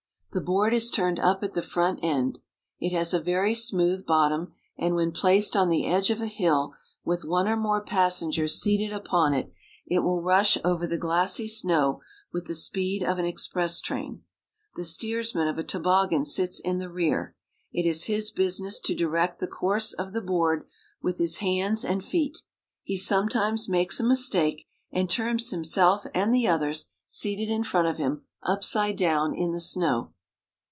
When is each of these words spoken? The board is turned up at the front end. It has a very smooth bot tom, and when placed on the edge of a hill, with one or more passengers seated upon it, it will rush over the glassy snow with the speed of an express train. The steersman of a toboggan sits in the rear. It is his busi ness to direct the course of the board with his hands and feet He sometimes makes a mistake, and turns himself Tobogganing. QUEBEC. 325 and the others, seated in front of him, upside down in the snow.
The 0.33 0.39
board 0.39 0.73
is 0.73 0.91
turned 0.91 1.19
up 1.19 1.43
at 1.43 1.55
the 1.55 1.61
front 1.61 1.99
end. 2.01 2.39
It 2.79 2.93
has 2.93 3.13
a 3.13 3.19
very 3.19 3.53
smooth 3.53 4.05
bot 4.05 4.29
tom, 4.31 4.53
and 4.77 4.95
when 4.95 5.11
placed 5.11 5.57
on 5.57 5.67
the 5.67 5.85
edge 5.85 6.09
of 6.09 6.21
a 6.21 6.25
hill, 6.25 6.73
with 7.03 7.25
one 7.25 7.49
or 7.49 7.57
more 7.57 7.83
passengers 7.83 8.55
seated 8.57 8.93
upon 8.93 9.33
it, 9.33 9.51
it 9.85 10.03
will 10.03 10.21
rush 10.21 10.57
over 10.63 10.87
the 10.87 10.97
glassy 10.97 11.49
snow 11.49 11.99
with 12.31 12.45
the 12.45 12.55
speed 12.55 13.03
of 13.03 13.19
an 13.19 13.25
express 13.25 13.81
train. 13.81 14.23
The 14.77 14.85
steersman 14.85 15.49
of 15.49 15.57
a 15.57 15.65
toboggan 15.65 16.23
sits 16.23 16.61
in 16.61 16.79
the 16.79 16.87
rear. 16.89 17.35
It 17.73 17.85
is 17.85 18.05
his 18.05 18.31
busi 18.31 18.61
ness 18.61 18.79
to 18.79 18.95
direct 18.95 19.39
the 19.39 19.47
course 19.47 19.91
of 19.91 20.13
the 20.13 20.21
board 20.21 20.65
with 21.01 21.17
his 21.17 21.39
hands 21.39 21.83
and 21.83 22.01
feet 22.05 22.41
He 22.83 22.95
sometimes 22.95 23.67
makes 23.67 23.99
a 23.99 24.05
mistake, 24.07 24.65
and 24.93 25.09
turns 25.09 25.49
himself 25.51 26.03
Tobogganing. 26.03 26.21
QUEBEC. 26.21 26.27
325 26.27 26.27
and 26.29 26.33
the 26.33 26.47
others, 26.47 26.85
seated 27.05 27.49
in 27.49 27.63
front 27.65 27.89
of 27.89 27.97
him, 27.97 28.23
upside 28.41 28.95
down 28.95 29.35
in 29.35 29.51
the 29.51 29.59
snow. 29.59 30.13